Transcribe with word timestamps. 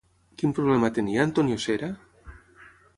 Quin 0.41 0.55
problema 0.59 0.89
tenia 0.97 1.27
Antonio 1.27 1.61
Cera? 1.67 1.93